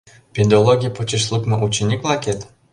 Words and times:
Педологий 0.33 0.93
почеш 0.95 1.23
лукмо 1.31 1.55
ученик-влакет? 1.67 2.39